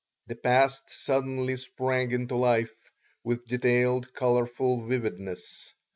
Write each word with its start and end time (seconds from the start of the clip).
The 0.25 0.35
past 0.35 0.85
suddenly 0.89 1.57
sprang 1.57 2.09
into 2.09 2.33
life 2.33 2.89
with 3.23 3.45
detailed, 3.45 4.11
colorful 4.15 4.81
vividness. 4.87 5.75